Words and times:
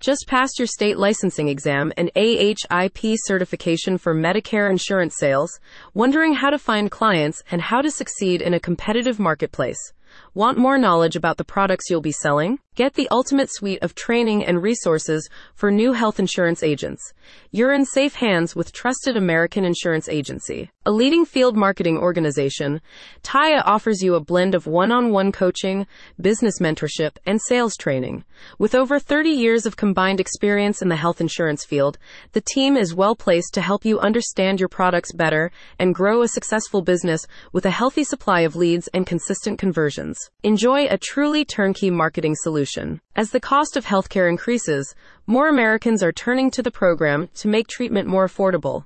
Just 0.00 0.26
passed 0.26 0.58
your 0.58 0.66
state 0.66 0.96
licensing 0.96 1.48
exam 1.48 1.92
and 1.94 2.10
AHIP 2.16 3.16
certification 3.18 3.98
for 3.98 4.14
Medicare 4.14 4.70
insurance 4.70 5.14
sales, 5.18 5.60
wondering 5.92 6.32
how 6.32 6.48
to 6.48 6.58
find 6.58 6.90
clients 6.90 7.42
and 7.50 7.60
how 7.60 7.82
to 7.82 7.90
succeed 7.90 8.40
in 8.40 8.54
a 8.54 8.60
competitive 8.60 9.18
marketplace. 9.18 9.92
Want 10.32 10.56
more 10.56 10.78
knowledge 10.78 11.16
about 11.16 11.36
the 11.36 11.44
products 11.44 11.90
you'll 11.90 12.00
be 12.00 12.12
selling? 12.12 12.60
Get 12.76 12.94
the 12.94 13.08
ultimate 13.10 13.52
suite 13.52 13.80
of 13.82 13.96
training 13.96 14.44
and 14.44 14.62
resources 14.62 15.28
for 15.54 15.72
new 15.72 15.92
health 15.92 16.20
insurance 16.20 16.62
agents. 16.62 17.12
You're 17.50 17.72
in 17.72 17.84
safe 17.84 18.14
hands 18.14 18.54
with 18.54 18.70
Trusted 18.72 19.16
American 19.16 19.64
Insurance 19.64 20.08
Agency, 20.08 20.70
a 20.86 20.92
leading 20.92 21.24
field 21.24 21.56
marketing 21.56 21.98
organization. 21.98 22.80
TAIA 23.24 23.62
offers 23.64 24.04
you 24.04 24.14
a 24.14 24.20
blend 24.20 24.54
of 24.54 24.68
one-on-one 24.68 25.32
coaching, 25.32 25.84
business 26.20 26.60
mentorship, 26.60 27.16
and 27.26 27.40
sales 27.42 27.76
training. 27.76 28.24
With 28.56 28.76
over 28.76 29.00
30 29.00 29.30
years 29.30 29.66
of 29.66 29.76
combined 29.76 30.20
experience 30.20 30.80
in 30.80 30.88
the 30.88 30.96
health 30.96 31.20
insurance 31.20 31.64
field, 31.64 31.98
the 32.32 32.40
team 32.40 32.76
is 32.76 32.94
well 32.94 33.16
placed 33.16 33.52
to 33.54 33.60
help 33.60 33.84
you 33.84 33.98
understand 33.98 34.60
your 34.60 34.68
products 34.68 35.12
better 35.12 35.50
and 35.80 35.92
grow 35.92 36.22
a 36.22 36.28
successful 36.28 36.82
business 36.82 37.26
with 37.52 37.66
a 37.66 37.70
healthy 37.70 38.04
supply 38.04 38.42
of 38.42 38.54
leads 38.54 38.88
and 38.94 39.08
consistent 39.08 39.58
conversions. 39.58 40.16
Enjoy 40.44 40.86
a 40.86 40.96
truly 40.96 41.44
turnkey 41.44 41.90
marketing 41.90 42.36
solution. 42.36 42.59
As 43.16 43.30
the 43.30 43.40
cost 43.40 43.76
of 43.76 43.86
healthcare 43.86 44.28
increases, 44.28 44.94
more 45.26 45.48
Americans 45.48 46.02
are 46.02 46.12
turning 46.12 46.50
to 46.52 46.62
the 46.62 46.70
program 46.70 47.28
to 47.36 47.48
make 47.48 47.68
treatment 47.68 48.08
more 48.08 48.26
affordable. 48.26 48.84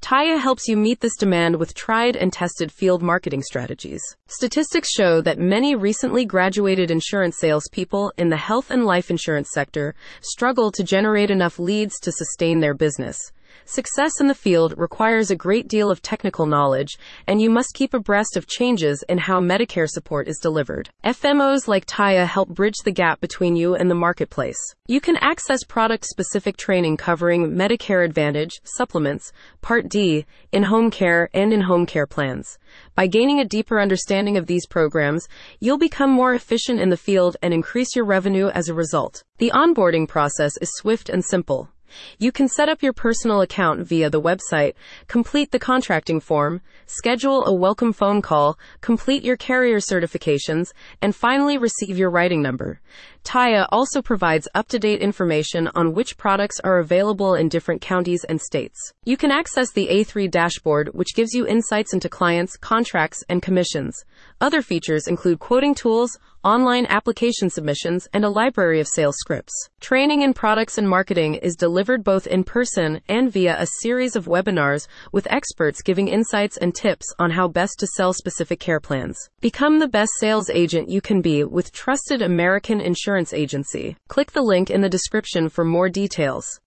TAIA 0.00 0.40
helps 0.40 0.68
you 0.68 0.76
meet 0.76 1.00
this 1.00 1.16
demand 1.16 1.56
with 1.56 1.74
tried 1.74 2.16
and 2.16 2.32
tested 2.32 2.72
field 2.72 3.02
marketing 3.02 3.42
strategies. 3.42 4.02
Statistics 4.26 4.90
show 4.90 5.20
that 5.20 5.38
many 5.38 5.74
recently 5.74 6.24
graduated 6.24 6.90
insurance 6.90 7.38
salespeople 7.38 8.12
in 8.18 8.28
the 8.28 8.36
health 8.36 8.70
and 8.70 8.84
life 8.84 9.10
insurance 9.10 9.50
sector 9.52 9.94
struggle 10.20 10.72
to 10.72 10.82
generate 10.82 11.30
enough 11.30 11.58
leads 11.58 11.98
to 12.00 12.12
sustain 12.12 12.60
their 12.60 12.74
business. 12.74 13.16
Success 13.64 14.20
in 14.20 14.26
the 14.26 14.34
field 14.34 14.74
requires 14.76 15.30
a 15.30 15.36
great 15.36 15.68
deal 15.68 15.90
of 15.90 16.02
technical 16.02 16.46
knowledge, 16.46 16.98
and 17.26 17.40
you 17.40 17.48
must 17.48 17.74
keep 17.74 17.94
abreast 17.94 18.36
of 18.36 18.46
changes 18.46 19.04
in 19.08 19.18
how 19.18 19.40
Medicare 19.40 19.88
support 19.88 20.28
is 20.28 20.38
delivered. 20.38 20.90
FMOs 21.04 21.68
like 21.68 21.86
TAIA 21.86 22.26
help 22.26 22.48
bridge 22.48 22.78
the 22.84 22.90
gap 22.90 23.20
between 23.20 23.56
you 23.56 23.74
and 23.74 23.90
the 23.90 23.94
marketplace. 23.94 24.58
You 24.86 25.00
can 25.00 25.16
access 25.18 25.64
product 25.64 26.04
specific 26.04 26.56
training 26.56 26.96
covering 26.96 27.52
Medicare 27.52 28.04
Advantage, 28.04 28.60
supplements, 28.64 29.32
Part 29.60 29.88
D, 29.88 30.26
in 30.50 30.64
home 30.64 30.90
care, 30.90 31.30
and 31.32 31.52
in 31.52 31.62
home 31.62 31.86
care 31.86 32.06
plans. 32.06 32.58
By 32.94 33.06
gaining 33.06 33.38
a 33.40 33.44
deeper 33.44 33.80
understanding 33.80 34.36
of 34.36 34.46
these 34.46 34.66
programs, 34.66 35.28
you'll 35.60 35.78
become 35.78 36.10
more 36.10 36.34
efficient 36.34 36.80
in 36.80 36.90
the 36.90 36.96
field 36.96 37.36
and 37.42 37.54
increase 37.54 37.94
your 37.94 38.04
revenue 38.04 38.48
as 38.48 38.68
a 38.68 38.74
result. 38.74 39.22
The 39.38 39.50
onboarding 39.54 40.08
process 40.08 40.56
is 40.60 40.70
swift 40.74 41.08
and 41.08 41.24
simple. 41.24 41.70
You 42.18 42.32
can 42.32 42.48
set 42.48 42.68
up 42.68 42.82
your 42.82 42.92
personal 42.92 43.40
account 43.40 43.86
via 43.86 44.10
the 44.10 44.20
website, 44.20 44.74
complete 45.08 45.50
the 45.50 45.58
contracting 45.58 46.20
form, 46.20 46.60
schedule 46.86 47.44
a 47.46 47.54
welcome 47.54 47.92
phone 47.92 48.22
call, 48.22 48.58
complete 48.80 49.24
your 49.24 49.36
carrier 49.36 49.78
certifications, 49.78 50.72
and 51.00 51.14
finally 51.14 51.58
receive 51.58 51.98
your 51.98 52.10
writing 52.10 52.42
number. 52.42 52.80
TAIA 53.24 53.68
also 53.70 54.02
provides 54.02 54.48
up-to-date 54.54 55.00
information 55.00 55.68
on 55.74 55.94
which 55.94 56.16
products 56.16 56.58
are 56.60 56.78
available 56.78 57.34
in 57.34 57.48
different 57.48 57.80
counties 57.80 58.24
and 58.24 58.40
states. 58.40 58.92
You 59.04 59.16
can 59.16 59.30
access 59.30 59.70
the 59.70 59.88
A3 59.88 60.30
dashboard, 60.30 60.90
which 60.92 61.14
gives 61.14 61.32
you 61.32 61.46
insights 61.46 61.94
into 61.94 62.08
clients, 62.08 62.56
contracts, 62.56 63.22
and 63.28 63.40
commissions. 63.40 64.04
Other 64.40 64.60
features 64.60 65.06
include 65.06 65.38
quoting 65.38 65.74
tools, 65.74 66.18
online 66.42 66.86
application 66.86 67.48
submissions, 67.48 68.08
and 68.12 68.24
a 68.24 68.28
library 68.28 68.80
of 68.80 68.88
sales 68.88 69.16
scripts. 69.18 69.70
Training 69.82 70.22
in 70.22 70.32
products 70.32 70.78
and 70.78 70.88
marketing 70.88 71.34
is 71.34 71.56
delivered 71.56 72.04
both 72.04 72.28
in 72.28 72.44
person 72.44 73.00
and 73.08 73.32
via 73.32 73.56
a 73.58 73.66
series 73.80 74.14
of 74.14 74.26
webinars 74.26 74.86
with 75.10 75.26
experts 75.28 75.82
giving 75.82 76.06
insights 76.06 76.56
and 76.56 76.72
tips 76.72 77.12
on 77.18 77.32
how 77.32 77.48
best 77.48 77.80
to 77.80 77.88
sell 77.88 78.12
specific 78.12 78.60
care 78.60 78.78
plans. 78.78 79.18
Become 79.40 79.80
the 79.80 79.88
best 79.88 80.12
sales 80.20 80.48
agent 80.50 80.88
you 80.88 81.00
can 81.00 81.20
be 81.20 81.42
with 81.42 81.72
trusted 81.72 82.22
American 82.22 82.80
insurance 82.80 83.32
agency. 83.32 83.96
Click 84.06 84.30
the 84.30 84.42
link 84.42 84.70
in 84.70 84.82
the 84.82 84.88
description 84.88 85.48
for 85.48 85.64
more 85.64 85.88
details. 85.88 86.60